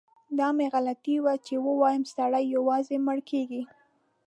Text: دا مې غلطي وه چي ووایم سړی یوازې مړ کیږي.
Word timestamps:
دا 0.37 0.47
مې 0.57 0.67
غلطي 0.73 1.15
وه 1.23 1.33
چي 1.45 1.55
ووایم 1.65 2.03
سړی 2.15 2.43
یوازې 2.55 2.95
مړ 3.05 3.17
کیږي. 3.29 3.61